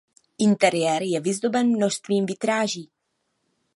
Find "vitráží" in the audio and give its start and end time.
2.25-2.91